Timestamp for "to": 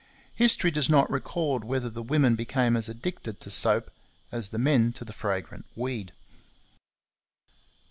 3.39-3.51, 4.93-5.05